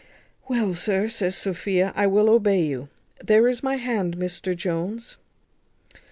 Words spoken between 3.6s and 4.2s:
my hand,